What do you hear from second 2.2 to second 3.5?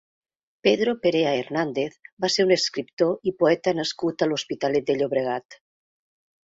va ser un escriptor i